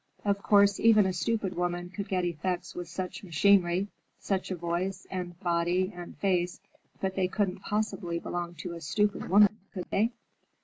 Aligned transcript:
"Of 0.25 0.41
course, 0.41 0.79
even 0.79 1.05
a 1.05 1.13
stupid 1.13 1.55
woman 1.55 1.91
could 1.91 2.09
get 2.09 2.25
effects 2.25 2.73
with 2.73 2.87
such 2.89 3.23
machinery: 3.23 3.87
such 4.17 4.49
a 4.49 4.55
voice 4.55 5.05
and 5.11 5.39
body 5.41 5.93
and 5.95 6.17
face. 6.17 6.59
But 6.99 7.13
they 7.15 7.27
couldn't 7.27 7.59
possibly 7.61 8.17
belong 8.17 8.55
to 8.55 8.73
a 8.73 8.81
stupid 8.81 9.29
woman, 9.29 9.59
could 9.71 9.85
they?" 9.91 10.09